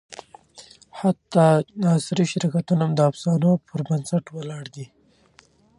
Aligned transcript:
حتی 0.99 1.45
عصري 1.95 2.25
شرکتونه 2.33 2.83
د 2.97 2.99
افسانو 3.09 3.51
پر 3.67 3.79
بنسټ 3.87 4.25
ولاړ 4.37 4.63
دي. 4.75 4.85